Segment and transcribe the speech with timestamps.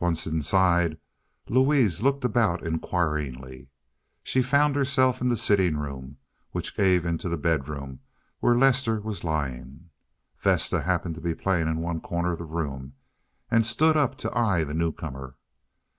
[0.00, 0.96] Once inside
[1.50, 3.68] Louise looked about her inquiringly.
[4.22, 6.16] She found herself in the sitting room,
[6.52, 8.00] which gave into the bedroom
[8.40, 9.90] where Lester was lying.
[10.38, 12.94] Vesta happened to be playing in one corner of the room,
[13.50, 15.36] and stood up to eye the new comer.